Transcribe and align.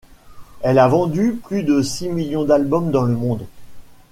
Elle 0.61 0.79
a 0.79 0.87
vendu 0.87 1.35
plus 1.43 1.61
de 1.61 1.83
six 1.83 2.09
millions 2.09 2.43
d'albums 2.43 2.89
dans 2.89 3.03
le 3.03 3.15
monde. 3.15 3.45